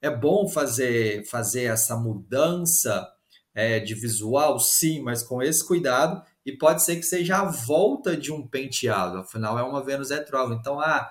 É 0.00 0.10
bom 0.10 0.48
fazer, 0.48 1.24
fazer 1.26 1.64
essa 1.64 1.96
mudança 1.96 3.08
é, 3.54 3.80
de 3.80 3.94
visual, 3.94 4.58
sim, 4.58 5.00
mas 5.02 5.22
com 5.22 5.42
esse 5.42 5.66
cuidado, 5.66 6.22
e 6.46 6.56
pode 6.56 6.82
ser 6.82 6.96
que 6.96 7.02
seja 7.02 7.38
a 7.38 7.44
volta 7.44 8.16
de 8.16 8.32
um 8.32 8.46
penteado, 8.46 9.18
afinal 9.18 9.58
é 9.58 9.62
uma 9.62 9.84
Vênus 9.84 10.10
retrógrada. 10.10 10.58
Então, 10.60 10.80
ah, 10.80 11.10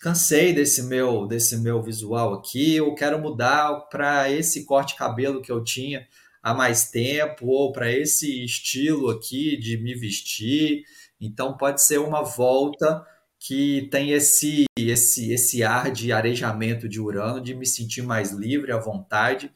cansei 0.00 0.52
desse 0.52 0.84
meu 0.84 1.26
desse 1.26 1.56
meu 1.56 1.82
visual 1.82 2.34
aqui, 2.34 2.76
eu 2.76 2.94
quero 2.94 3.18
mudar 3.18 3.88
para 3.90 4.30
esse 4.30 4.64
corte 4.64 4.92
de 4.92 4.98
cabelo 4.98 5.42
que 5.42 5.50
eu 5.50 5.62
tinha 5.64 6.06
há 6.48 6.54
mais 6.54 6.90
tempo 6.90 7.46
ou 7.46 7.72
para 7.72 7.90
esse 7.90 8.44
estilo 8.44 9.10
aqui 9.10 9.56
de 9.56 9.76
me 9.76 9.94
vestir. 9.94 10.84
Então 11.20 11.56
pode 11.56 11.82
ser 11.84 11.98
uma 11.98 12.22
volta 12.22 13.04
que 13.38 13.88
tem 13.90 14.10
esse 14.10 14.64
esse 14.76 15.32
esse 15.32 15.62
ar 15.62 15.90
de 15.90 16.12
arejamento 16.12 16.88
de 16.88 17.00
Urano, 17.00 17.40
de 17.40 17.54
me 17.54 17.66
sentir 17.66 18.02
mais 18.02 18.32
livre 18.32 18.72
à 18.72 18.78
vontade. 18.78 19.52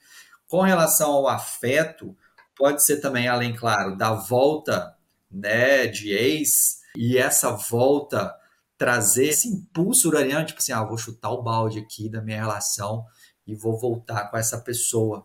Com 0.46 0.60
relação 0.60 1.10
ao 1.12 1.28
afeto, 1.28 2.16
pode 2.56 2.84
ser 2.84 3.00
também 3.00 3.26
além 3.26 3.54
claro 3.54 3.96
da 3.96 4.12
volta, 4.12 4.94
né, 5.30 5.86
de 5.86 6.10
ex 6.12 6.80
e 6.96 7.16
essa 7.16 7.52
volta 7.52 8.34
trazer 8.76 9.28
esse 9.28 9.48
impulso 9.48 10.08
uraniano, 10.08 10.44
tipo 10.44 10.58
assim, 10.58 10.72
ah, 10.72 10.84
vou 10.84 10.98
chutar 10.98 11.30
o 11.30 11.42
balde 11.42 11.78
aqui 11.78 12.08
da 12.08 12.20
minha 12.20 12.40
relação 12.40 13.06
e 13.46 13.54
vou 13.54 13.78
voltar 13.78 14.30
com 14.30 14.36
essa 14.36 14.58
pessoa. 14.58 15.24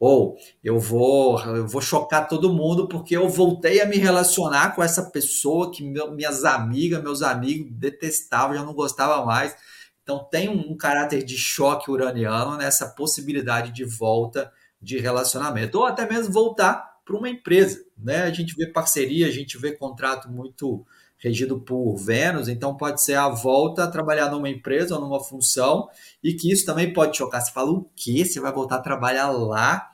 Ou 0.00 0.36
eu 0.62 0.78
vou, 0.78 1.40
eu 1.40 1.66
vou 1.66 1.80
chocar 1.80 2.28
todo 2.28 2.52
mundo 2.52 2.86
porque 2.86 3.16
eu 3.16 3.28
voltei 3.28 3.80
a 3.80 3.86
me 3.86 3.96
relacionar 3.96 4.74
com 4.74 4.82
essa 4.82 5.10
pessoa 5.10 5.72
que 5.72 5.82
meu, 5.82 6.12
minhas 6.12 6.44
amigas, 6.44 7.02
meus 7.02 7.20
amigos 7.22 7.72
detestavam, 7.72 8.56
já 8.56 8.62
não 8.62 8.74
gostava 8.74 9.24
mais. 9.26 9.56
Então 10.02 10.24
tem 10.30 10.48
um, 10.48 10.72
um 10.72 10.76
caráter 10.76 11.24
de 11.24 11.36
choque 11.36 11.90
uraniano 11.90 12.56
nessa 12.56 12.88
possibilidade 12.88 13.72
de 13.72 13.84
volta 13.84 14.52
de 14.80 14.98
relacionamento, 14.98 15.78
ou 15.78 15.84
até 15.84 16.08
mesmo 16.08 16.32
voltar 16.32 16.98
para 17.04 17.16
uma 17.16 17.28
empresa. 17.28 17.84
Né? 17.96 18.22
A 18.22 18.30
gente 18.30 18.54
vê 18.54 18.66
parceria, 18.66 19.26
a 19.26 19.30
gente 19.30 19.58
vê 19.58 19.72
contrato 19.72 20.30
muito 20.30 20.86
regido 21.18 21.60
por 21.60 21.96
Vênus, 21.96 22.48
então 22.48 22.76
pode 22.76 23.02
ser 23.02 23.14
a 23.14 23.28
volta 23.28 23.84
a 23.84 23.90
trabalhar 23.90 24.30
numa 24.30 24.48
empresa 24.48 24.94
ou 24.94 25.00
numa 25.00 25.22
função, 25.22 25.88
e 26.22 26.32
que 26.32 26.50
isso 26.50 26.64
também 26.64 26.92
pode 26.92 27.16
chocar. 27.16 27.42
Você 27.42 27.52
fala, 27.52 27.70
o 27.70 27.90
quê? 27.96 28.24
Você 28.24 28.40
vai 28.40 28.52
voltar 28.52 28.76
a 28.76 28.82
trabalhar 28.82 29.30
lá? 29.30 29.90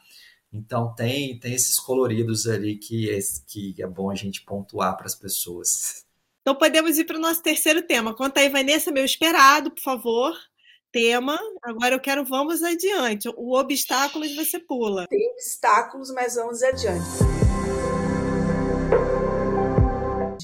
Então 0.52 0.94
tem, 0.94 1.38
tem 1.40 1.52
esses 1.52 1.80
coloridos 1.80 2.46
ali 2.46 2.76
que 2.76 3.10
é, 3.10 3.18
que 3.48 3.82
é 3.82 3.86
bom 3.86 4.10
a 4.10 4.14
gente 4.14 4.42
pontuar 4.42 4.96
para 4.96 5.06
as 5.06 5.14
pessoas. 5.14 6.04
Então 6.42 6.54
podemos 6.54 6.96
ir 6.98 7.04
para 7.04 7.16
o 7.16 7.20
nosso 7.20 7.42
terceiro 7.42 7.82
tema. 7.82 8.14
Conta 8.14 8.40
aí, 8.40 8.48
Vanessa, 8.48 8.92
meu 8.92 9.04
esperado, 9.04 9.70
por 9.70 9.82
favor. 9.82 10.32
Tema. 10.92 11.36
Agora 11.60 11.96
eu 11.96 12.00
quero, 12.00 12.24
vamos 12.24 12.62
adiante. 12.62 13.28
O 13.36 13.58
obstáculos 13.58 14.36
você 14.36 14.60
pula. 14.60 15.08
Tem 15.08 15.32
obstáculos, 15.32 16.12
mas 16.12 16.36
vamos 16.36 16.62
adiante 16.62 17.33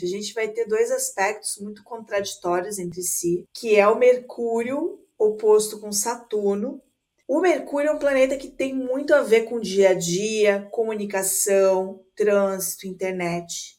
a 0.05 0.09
gente 0.09 0.35
vai 0.35 0.49
ter 0.49 0.67
dois 0.67 0.91
aspectos 0.91 1.59
muito 1.61 1.83
contraditórios 1.83 2.79
entre 2.79 3.03
si, 3.03 3.47
que 3.55 3.77
é 3.77 3.87
o 3.87 3.99
Mercúrio 3.99 4.99
oposto 5.19 5.81
com 5.81 5.93
Saturno. 5.93 6.83
O 7.29 7.41
Mercúrio 7.41 7.91
é 7.91 7.93
um 7.93 7.99
planeta 7.99 8.37
que 8.37 8.49
tem 8.49 8.75
muito 8.75 9.15
a 9.15 9.23
ver 9.23 9.43
com 9.43 9.61
dia 9.61 9.91
a 9.91 9.95
dia, 9.95 10.69
comunicação, 10.73 12.01
trânsito, 12.17 12.87
internet. 12.87 13.79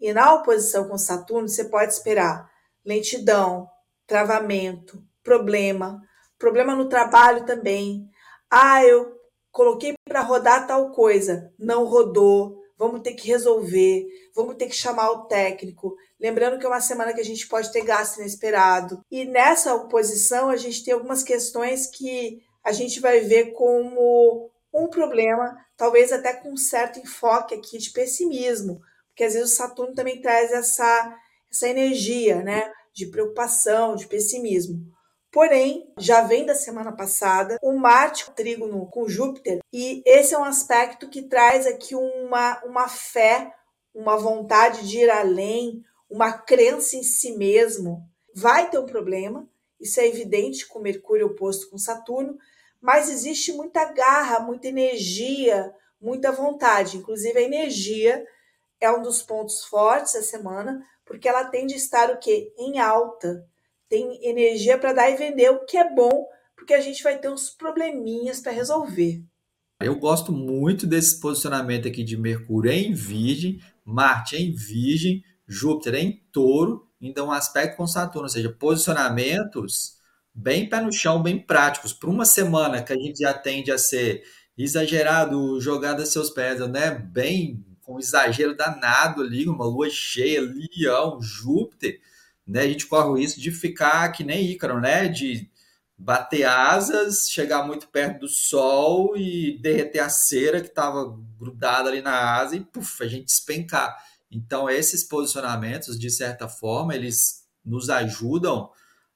E 0.00 0.12
na 0.12 0.34
oposição 0.34 0.88
com 0.88 0.98
Saturno, 0.98 1.48
você 1.48 1.64
pode 1.64 1.92
esperar 1.92 2.50
lentidão, 2.84 3.68
travamento, 4.06 5.02
problema, 5.22 6.00
problema 6.38 6.74
no 6.74 6.88
trabalho 6.88 7.44
também. 7.44 8.08
Ah, 8.50 8.84
eu 8.84 9.14
coloquei 9.52 9.94
para 10.08 10.22
rodar 10.22 10.66
tal 10.66 10.90
coisa, 10.90 11.52
não 11.58 11.84
rodou, 11.84 12.59
vamos 12.80 13.02
ter 13.02 13.12
que 13.12 13.28
resolver, 13.28 14.06
vamos 14.34 14.56
ter 14.56 14.66
que 14.66 14.74
chamar 14.74 15.10
o 15.10 15.26
técnico. 15.26 15.94
Lembrando 16.18 16.58
que 16.58 16.64
é 16.64 16.68
uma 16.68 16.80
semana 16.80 17.12
que 17.12 17.20
a 17.20 17.24
gente 17.24 17.46
pode 17.46 17.70
ter 17.70 17.84
gasto 17.84 18.18
inesperado. 18.18 19.04
E 19.10 19.26
nessa 19.26 19.74
oposição, 19.74 20.48
a 20.48 20.56
gente 20.56 20.82
tem 20.82 20.94
algumas 20.94 21.22
questões 21.22 21.86
que 21.86 22.42
a 22.64 22.72
gente 22.72 22.98
vai 22.98 23.20
ver 23.20 23.52
como 23.52 24.50
um 24.72 24.88
problema, 24.88 25.54
talvez 25.76 26.10
até 26.10 26.32
com 26.32 26.52
um 26.52 26.56
certo 26.56 26.98
enfoque 26.98 27.54
aqui 27.54 27.76
de 27.76 27.90
pessimismo, 27.90 28.80
porque 29.08 29.24
às 29.24 29.34
vezes 29.34 29.52
o 29.52 29.56
Saturno 29.56 29.94
também 29.94 30.22
traz 30.22 30.50
essa, 30.50 31.18
essa 31.52 31.68
energia, 31.68 32.42
né, 32.42 32.72
de 32.94 33.08
preocupação, 33.08 33.94
de 33.94 34.06
pessimismo. 34.06 34.78
Porém, 35.32 35.92
já 35.96 36.22
vem 36.22 36.44
da 36.44 36.56
semana 36.56 36.90
passada 36.90 37.56
o 37.62 37.72
Marte 37.72 38.28
trígono 38.32 38.84
com 38.86 39.08
Júpiter, 39.08 39.60
e 39.72 40.02
esse 40.04 40.34
é 40.34 40.38
um 40.38 40.44
aspecto 40.44 41.08
que 41.08 41.22
traz 41.22 41.68
aqui 41.68 41.94
uma, 41.94 42.60
uma 42.64 42.88
fé, 42.88 43.54
uma 43.94 44.16
vontade 44.16 44.88
de 44.88 44.98
ir 44.98 45.10
além, 45.10 45.84
uma 46.08 46.32
crença 46.32 46.96
em 46.96 47.04
si 47.04 47.36
mesmo. 47.36 48.04
Vai 48.34 48.70
ter 48.70 48.78
um 48.78 48.86
problema, 48.86 49.48
isso 49.80 50.00
é 50.00 50.06
evidente 50.08 50.66
com 50.66 50.80
Mercúrio 50.80 51.26
oposto 51.26 51.70
com 51.70 51.78
Saturno, 51.78 52.36
mas 52.80 53.08
existe 53.08 53.52
muita 53.52 53.84
garra, 53.84 54.40
muita 54.40 54.66
energia, 54.66 55.72
muita 56.00 56.32
vontade. 56.32 56.96
Inclusive, 56.96 57.38
a 57.38 57.42
energia 57.42 58.26
é 58.80 58.90
um 58.90 59.00
dos 59.00 59.22
pontos 59.22 59.64
fortes 59.64 60.14
da 60.14 60.22
semana, 60.22 60.84
porque 61.04 61.28
ela 61.28 61.44
tende 61.44 61.74
a 61.74 61.76
estar 61.76 62.10
o 62.10 62.18
quê? 62.18 62.52
Em 62.58 62.80
alta 62.80 63.48
tem 63.90 64.24
energia 64.24 64.78
para 64.78 64.92
dar 64.92 65.10
e 65.10 65.16
vender, 65.16 65.50
o 65.50 65.66
que 65.66 65.76
é 65.76 65.92
bom, 65.92 66.28
porque 66.56 66.72
a 66.72 66.80
gente 66.80 67.02
vai 67.02 67.18
ter 67.18 67.28
uns 67.28 67.50
probleminhas 67.50 68.40
para 68.40 68.52
resolver. 68.52 69.20
Eu 69.82 69.96
gosto 69.98 70.30
muito 70.30 70.86
desse 70.86 71.18
posicionamento 71.20 71.88
aqui 71.88 72.04
de 72.04 72.16
Mercúrio 72.16 72.70
em 72.70 72.94
Virgem, 72.94 73.60
Marte 73.84 74.36
em 74.36 74.54
Virgem, 74.54 75.24
Júpiter 75.46 75.96
em 75.96 76.22
Touro, 76.30 76.86
então 77.00 77.26
um 77.26 77.32
aspecto 77.32 77.76
com 77.76 77.86
Saturno, 77.86 78.26
ou 78.26 78.28
seja, 78.28 78.48
posicionamentos 78.48 79.98
bem 80.32 80.68
pé 80.68 80.80
no 80.80 80.92
chão, 80.92 81.20
bem 81.20 81.38
práticos. 81.38 81.92
Para 81.92 82.10
uma 82.10 82.24
semana 82.24 82.82
que 82.82 82.92
a 82.92 82.96
gente 82.96 83.18
já 83.18 83.34
tende 83.34 83.72
a 83.72 83.78
ser 83.78 84.22
exagerado, 84.56 85.60
jogada 85.60 86.06
seus 86.06 86.30
pés, 86.30 86.60
né? 86.68 86.90
Bem 86.90 87.64
com 87.80 87.98
exagero 87.98 88.56
danado 88.56 89.22
ali, 89.22 89.48
uma 89.48 89.64
lua 89.64 89.88
cheia, 89.90 90.40
Leão, 90.40 91.20
Júpiter 91.20 91.98
né? 92.50 92.62
A 92.62 92.68
gente 92.68 92.86
corre 92.86 93.08
o 93.08 93.14
risco 93.14 93.40
de 93.40 93.50
ficar 93.50 94.10
que 94.10 94.24
nem 94.24 94.50
Ícaro, 94.50 94.80
né? 94.80 95.08
De 95.08 95.48
bater 95.96 96.44
asas, 96.44 97.30
chegar 97.30 97.66
muito 97.66 97.86
perto 97.88 98.20
do 98.20 98.28
sol 98.28 99.16
e 99.16 99.58
derreter 99.60 100.00
a 100.00 100.08
cera 100.08 100.60
que 100.60 100.68
estava 100.68 101.16
grudada 101.38 101.90
ali 101.90 102.00
na 102.00 102.38
asa 102.38 102.56
e 102.56 102.60
puf, 102.60 103.02
a 103.02 103.06
gente 103.06 103.26
despencar. 103.26 103.96
Então, 104.30 104.68
esses 104.70 105.04
posicionamentos, 105.04 105.98
de 105.98 106.10
certa 106.10 106.48
forma, 106.48 106.94
eles 106.94 107.44
nos 107.64 107.90
ajudam 107.90 108.70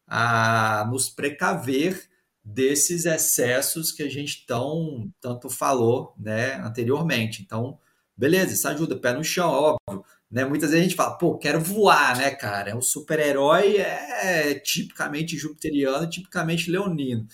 a 0.06 0.86
nos 0.90 1.08
precaver 1.08 2.08
desses 2.44 3.06
excessos 3.06 3.90
que 3.90 4.02
a 4.02 4.10
gente 4.10 4.44
tão 4.46 5.10
tanto 5.20 5.48
falou, 5.48 6.14
né, 6.18 6.56
anteriormente. 6.56 7.42
Então, 7.42 7.78
beleza, 8.14 8.52
isso 8.52 8.68
ajuda, 8.68 8.96
pé 8.96 9.14
no 9.14 9.24
chão, 9.24 9.50
óbvio. 9.50 10.04
Né? 10.30 10.44
Muitas 10.44 10.70
vezes 10.70 10.84
a 10.84 10.88
gente 10.88 10.96
fala, 10.96 11.16
pô, 11.16 11.38
quero 11.38 11.60
voar, 11.60 12.16
né, 12.16 12.30
cara? 12.30 12.76
O 12.76 12.82
super-herói 12.82 13.76
é 13.76 14.54
tipicamente 14.54 15.36
jupiteriano, 15.36 16.08
tipicamente 16.08 16.70
leonino. 16.70 17.26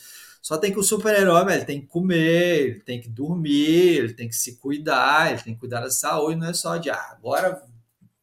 Só 0.42 0.56
tem 0.56 0.72
que 0.72 0.78
o 0.78 0.82
super-herói, 0.82 1.52
ele 1.52 1.64
tem 1.64 1.80
que 1.80 1.86
comer, 1.86 2.60
ele 2.60 2.80
tem 2.80 3.00
que 3.00 3.08
dormir, 3.08 3.98
ele 3.98 4.14
tem 4.14 4.28
que 4.28 4.34
se 4.34 4.56
cuidar, 4.56 5.32
ele 5.32 5.42
tem 5.42 5.54
que 5.54 5.60
cuidar 5.60 5.80
da 5.80 5.90
saúde, 5.90 6.38
não 6.38 6.48
é 6.48 6.54
só 6.54 6.76
de, 6.76 6.90
ah, 6.90 7.08
agora 7.12 7.62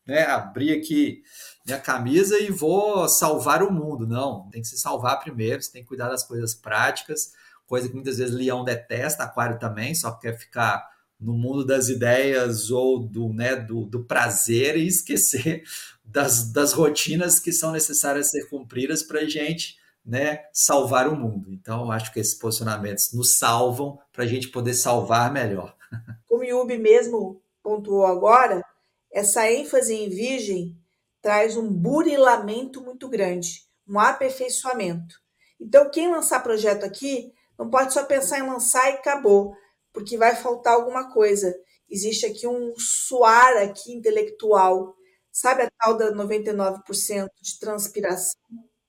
né, 0.06 0.26
abrir 0.26 0.72
aqui 0.74 1.22
minha 1.66 1.80
camisa 1.80 2.40
e 2.40 2.50
vou 2.50 3.08
salvar 3.08 3.62
o 3.62 3.72
mundo. 3.72 4.08
Não, 4.08 4.50
tem 4.50 4.62
que 4.62 4.68
se 4.68 4.78
salvar 4.78 5.20
primeiro, 5.20 5.62
você 5.62 5.72
tem 5.72 5.84
que 5.84 5.88
cuidar 5.88 6.10
das 6.10 6.24
coisas 6.24 6.56
práticas, 6.56 7.34
coisa 7.68 7.88
que 7.88 7.94
muitas 7.94 8.18
vezes 8.18 8.34
leão 8.34 8.64
detesta, 8.64 9.24
aquário 9.24 9.60
também, 9.60 9.94
só 9.94 10.12
quer 10.12 10.38
ficar 10.38 10.88
no 11.20 11.34
mundo 11.34 11.66
das 11.66 11.90
ideias 11.90 12.70
ou 12.70 13.00
do, 13.00 13.34
né, 13.34 13.56
do, 13.56 13.86
do 13.86 14.04
prazer 14.04 14.78
e 14.78 14.88
esquecer 14.88 15.64
das, 16.06 16.52
das 16.52 16.74
rotinas 16.74 17.40
que 17.40 17.52
são 17.52 17.72
necessárias 17.72 18.30
ser 18.30 18.48
cumpridas 18.50 19.04
para 19.04 19.22
a 19.22 19.26
gente 19.26 19.78
né, 20.06 20.46
salvar 20.54 21.08
o 21.10 21.16
mundo. 21.16 21.52
Então, 21.52 21.92
acho 21.92 22.14
que 22.14 22.20
esses 22.20 22.36
posicionamentos 22.36 23.12
nos 23.12 23.38
salvam 23.38 24.00
para 24.14 24.24
a 24.24 24.28
gente 24.28 24.48
poder 24.48 24.74
salvar 24.74 25.34
melhor. 25.34 25.76
Como 26.28 26.46
Yubi 26.46 26.78
mesmo 26.78 27.42
pontuou 27.62 28.06
agora, 28.06 28.64
essa 29.12 29.52
ênfase 29.52 29.94
em 29.94 30.10
virgem 30.10 30.78
traz 31.22 31.58
um 31.58 31.68
burilamento 31.68 32.82
muito 32.82 33.10
grande, 33.10 33.64
um 33.86 34.00
aperfeiçoamento. 34.00 35.16
Então, 35.60 35.90
quem 35.90 36.10
lançar 36.10 36.42
projeto 36.42 36.86
aqui 36.86 37.34
não 37.60 37.70
pode 37.70 37.94
só 37.94 38.06
pensar 38.06 38.40
em 38.40 38.48
lançar 38.48 38.90
e 38.92 38.94
acabou 38.94 39.56
porque 39.98 40.16
vai 40.16 40.36
faltar 40.36 40.76
alguma 40.76 41.12
coisa. 41.12 41.52
Existe 41.90 42.28
aqui 42.28 42.46
um 42.46 42.72
suar 42.78 43.58
aqui 43.58 43.92
intelectual. 43.92 44.96
Sabe 45.32 45.64
a 45.64 45.72
tal 45.72 45.98
da 45.98 46.12
99% 46.14 47.28
de 47.42 47.60
transpiração? 47.60 48.40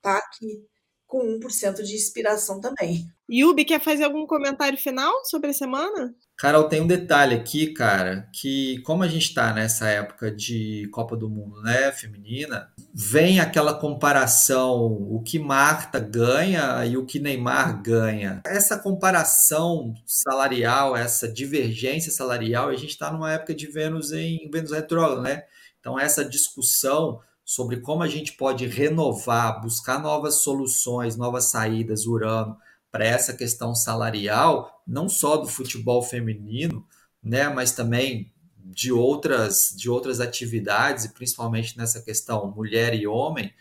Tá 0.03 0.19
aqui 0.19 0.63
com 1.07 1.23
1% 1.23 1.83
de 1.83 1.95
inspiração 1.95 2.61
também. 2.61 3.07
Yubi, 3.31 3.65
quer 3.65 3.81
fazer 3.81 4.05
algum 4.05 4.27
comentário 4.27 4.79
final 4.79 5.13
sobre 5.25 5.51
a 5.51 5.53
semana? 5.53 6.15
Carol, 6.39 6.69
tem 6.69 6.81
um 6.81 6.87
detalhe 6.87 7.35
aqui, 7.35 7.75
cara, 7.75 8.29
que 8.33 8.81
como 8.83 9.03
a 9.03 9.09
gente 9.09 9.25
está 9.25 9.53
nessa 9.53 9.89
época 9.89 10.31
de 10.31 10.89
Copa 10.93 11.17
do 11.17 11.29
Mundo, 11.29 11.61
né, 11.63 11.91
feminina, 11.91 12.71
vem 12.95 13.41
aquela 13.41 13.75
comparação, 13.75 14.85
o 14.87 15.21
que 15.21 15.39
Marta 15.39 15.99
ganha 15.99 16.87
e 16.87 16.97
o 16.97 17.05
que 17.05 17.19
Neymar 17.19 17.83
ganha. 17.83 18.41
Essa 18.47 18.79
comparação 18.79 19.93
salarial, 20.07 20.97
essa 20.97 21.27
divergência 21.27 22.13
salarial, 22.13 22.69
a 22.69 22.77
gente 22.77 22.91
está 22.91 23.11
numa 23.11 23.33
época 23.33 23.53
de 23.53 23.67
Vênus 23.67 24.13
em 24.13 24.49
Vênus 24.49 24.71
retrógrado, 24.71 25.21
né? 25.21 25.43
Então 25.81 25.99
essa 25.99 26.25
discussão 26.25 27.21
sobre 27.45 27.81
como 27.81 28.03
a 28.03 28.09
gente 28.09 28.35
pode 28.35 28.67
renovar, 28.67 29.61
buscar 29.61 30.01
novas 30.01 30.43
soluções, 30.43 31.17
novas 31.17 31.51
saídas, 31.51 32.07
Urano, 32.07 32.57
para 32.91 33.05
essa 33.05 33.33
questão 33.33 33.75
salarial, 33.75 34.83
não 34.87 35.09
só 35.09 35.37
do 35.37 35.47
futebol 35.47 36.03
feminino, 36.03 36.87
né, 37.23 37.49
mas 37.49 37.73
também 37.73 38.33
de 38.57 38.93
outras 38.93 39.75
de 39.77 39.89
outras 39.91 40.21
atividades 40.21 41.05
e 41.05 41.15
principalmente 41.15 41.77
nessa 41.77 42.03
questão 42.03 42.51
mulher 42.55 42.95
e 42.95 43.07
homem, 43.07 43.53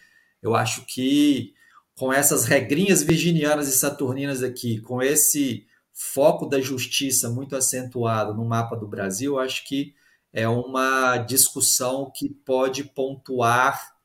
eu 0.41 0.55
acho 0.55 0.85
que 0.85 1.53
com 1.97 2.13
essas 2.13 2.45
regrinhas 2.45 3.01
virginianas 3.01 3.67
e 3.67 3.77
saturninas 3.77 4.43
aqui, 4.43 4.79
com 4.81 5.01
esse 5.01 5.65
foco 5.91 6.45
da 6.45 6.61
justiça 6.61 7.29
muito 7.29 7.55
acentuado 7.55 8.35
no 8.35 8.45
mapa 8.45 8.75
do 8.75 8.87
Brasil, 8.87 9.33
eu 9.33 9.39
acho 9.39 9.67
que 9.67 9.95
é 10.31 10.47
uma 10.47 11.17
discussão 11.17 12.11
que 12.13 12.29
pode 12.29 12.83
pontuar 12.83 13.95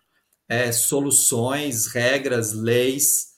é, 0.48 0.72
soluções, 0.72 1.86
regras, 1.86 2.52
leis 2.54 3.31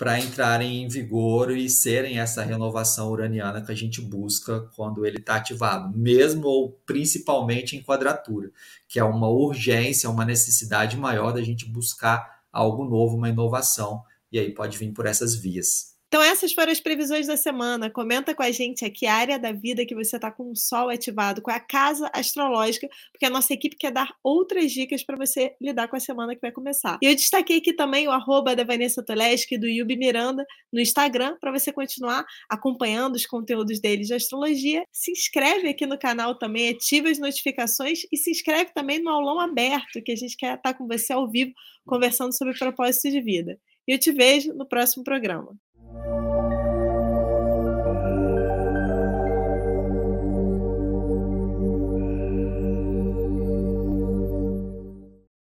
para 0.00 0.18
entrarem 0.18 0.82
em 0.82 0.88
vigor 0.88 1.54
e 1.54 1.68
serem 1.68 2.18
essa 2.18 2.42
renovação 2.42 3.10
uraniana 3.10 3.60
que 3.60 3.70
a 3.70 3.74
gente 3.74 4.00
busca 4.00 4.60
quando 4.74 5.04
ele 5.04 5.18
está 5.18 5.36
ativado, 5.36 5.94
mesmo 5.94 6.46
ou 6.46 6.72
principalmente 6.86 7.76
em 7.76 7.82
quadratura, 7.82 8.50
que 8.88 8.98
é 8.98 9.04
uma 9.04 9.28
urgência, 9.28 10.08
uma 10.08 10.24
necessidade 10.24 10.96
maior 10.96 11.32
da 11.32 11.42
gente 11.42 11.68
buscar 11.68 12.40
algo 12.50 12.86
novo, 12.86 13.14
uma 13.14 13.28
inovação, 13.28 14.02
e 14.32 14.38
aí 14.38 14.54
pode 14.54 14.78
vir 14.78 14.90
por 14.90 15.04
essas 15.04 15.34
vias. 15.34 15.89
Então, 16.12 16.24
essas 16.24 16.52
foram 16.52 16.72
as 16.72 16.80
previsões 16.80 17.28
da 17.28 17.36
semana. 17.36 17.88
Comenta 17.88 18.34
com 18.34 18.42
a 18.42 18.50
gente 18.50 18.84
aqui 18.84 19.06
a 19.06 19.14
área 19.14 19.38
da 19.38 19.52
vida 19.52 19.86
que 19.86 19.94
você 19.94 20.16
está 20.16 20.28
com 20.28 20.50
o 20.50 20.56
sol 20.56 20.88
ativado, 20.88 21.40
com 21.40 21.52
a 21.52 21.60
casa 21.60 22.10
astrológica, 22.12 22.88
porque 23.12 23.26
a 23.26 23.30
nossa 23.30 23.54
equipe 23.54 23.76
quer 23.76 23.92
dar 23.92 24.12
outras 24.20 24.72
dicas 24.72 25.04
para 25.04 25.16
você 25.16 25.54
lidar 25.62 25.86
com 25.86 25.94
a 25.94 26.00
semana 26.00 26.34
que 26.34 26.40
vai 26.40 26.50
começar. 26.50 26.98
E 27.00 27.06
eu 27.06 27.14
destaquei 27.14 27.58
aqui 27.58 27.72
também 27.72 28.08
o 28.08 28.10
arroba 28.10 28.56
da 28.56 28.64
Vanessa 28.64 29.04
Toleski 29.04 29.56
do 29.56 29.68
Yubi 29.68 29.96
Miranda 29.96 30.44
no 30.72 30.80
Instagram, 30.80 31.36
para 31.40 31.52
você 31.52 31.72
continuar 31.72 32.26
acompanhando 32.48 33.14
os 33.14 33.24
conteúdos 33.24 33.78
deles 33.78 34.08
de 34.08 34.14
astrologia. 34.14 34.84
Se 34.90 35.12
inscreve 35.12 35.68
aqui 35.68 35.86
no 35.86 35.96
canal 35.96 36.34
também, 36.34 36.70
ativa 36.70 37.08
as 37.08 37.20
notificações 37.20 38.00
e 38.10 38.16
se 38.16 38.32
inscreve 38.32 38.72
também 38.74 39.00
no 39.00 39.10
aulão 39.10 39.38
aberto, 39.38 40.02
que 40.04 40.10
a 40.10 40.16
gente 40.16 40.36
quer 40.36 40.56
estar 40.56 40.74
com 40.74 40.88
você 40.88 41.12
ao 41.12 41.30
vivo 41.30 41.52
conversando 41.86 42.36
sobre 42.36 42.58
propósito 42.58 43.08
de 43.10 43.20
vida. 43.20 43.56
E 43.86 43.92
eu 43.92 43.98
te 43.98 44.10
vejo 44.10 44.52
no 44.54 44.66
próximo 44.66 45.04
programa. 45.04 45.56
Thank 45.92 46.04
you. 46.06 46.29